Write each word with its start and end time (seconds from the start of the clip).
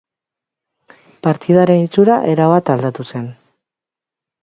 Partidaren 1.27 1.83
itxura 1.85 2.19
erabat 2.35 2.75
aldatu 2.77 3.09
zen. 3.13 3.33